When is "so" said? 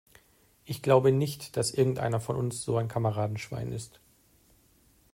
2.63-2.75